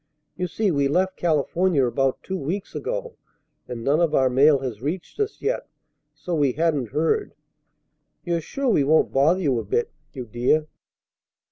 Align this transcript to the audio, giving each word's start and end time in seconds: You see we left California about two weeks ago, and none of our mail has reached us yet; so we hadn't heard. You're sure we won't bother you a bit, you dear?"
You 0.35 0.47
see 0.47 0.71
we 0.71 0.87
left 0.87 1.15
California 1.15 1.85
about 1.85 2.23
two 2.23 2.39
weeks 2.39 2.73
ago, 2.73 3.17
and 3.67 3.83
none 3.83 3.99
of 4.01 4.15
our 4.15 4.31
mail 4.31 4.57
has 4.57 4.81
reached 4.81 5.19
us 5.19 5.43
yet; 5.43 5.67
so 6.15 6.33
we 6.33 6.53
hadn't 6.53 6.89
heard. 6.89 7.35
You're 8.25 8.41
sure 8.41 8.67
we 8.69 8.83
won't 8.83 9.13
bother 9.13 9.41
you 9.41 9.59
a 9.59 9.63
bit, 9.63 9.91
you 10.13 10.25
dear?" 10.25 10.65